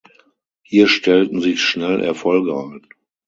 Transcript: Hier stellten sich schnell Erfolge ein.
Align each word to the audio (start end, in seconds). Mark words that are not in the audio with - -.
Hier 0.63 0.87
stellten 0.87 1.41
sich 1.41 1.61
schnell 1.61 1.99
Erfolge 2.01 2.57
ein. 2.57 2.87